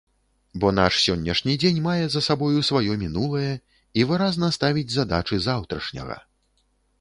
Бо 0.61 0.69
наш 0.77 0.93
сённяшні 1.01 1.53
дзень 1.63 1.81
мае 1.87 2.05
за 2.13 2.23
сабою 2.27 2.63
сваё 2.69 2.95
мінулае 3.03 3.51
і 4.01 4.07
выразна 4.13 4.51
ставіць 4.57 4.87
задачы 4.97 5.41
заўтрашняга. 5.51 6.19